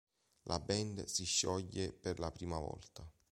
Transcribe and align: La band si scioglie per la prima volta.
La 0.45 0.57
band 0.59 1.03
si 1.03 1.25
scioglie 1.25 1.93
per 1.93 2.17
la 2.17 2.31
prima 2.31 2.57
volta. 2.57 3.07